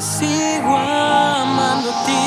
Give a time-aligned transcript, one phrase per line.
[0.00, 2.22] sigo amando a ti.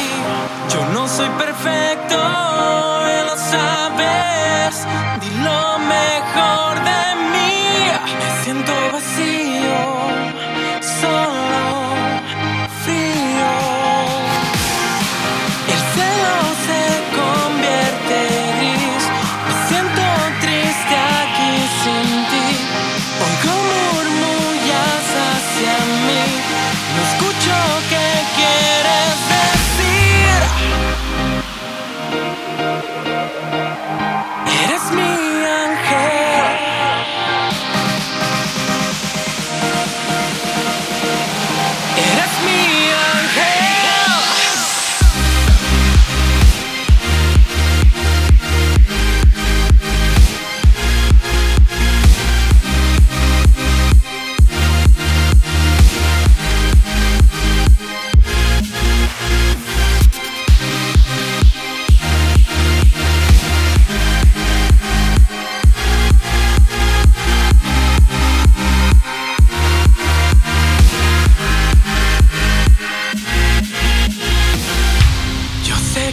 [0.73, 4.85] Yo no soy perfecto, lo sabes,
[5.21, 7.08] di lo mejor de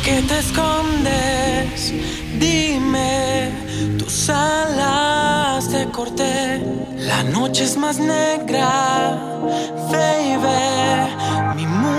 [0.06, 1.92] Que te escondes,
[2.38, 3.50] dime,
[3.98, 6.62] tus alas te corté.
[6.96, 9.18] La noche es más negra,
[9.90, 11.56] baby.
[11.56, 11.95] Mi mundo